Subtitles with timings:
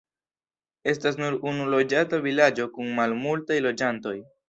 [0.93, 4.21] Estas nur unu loĝata vilaĝo kun malmultaj loĝantoj.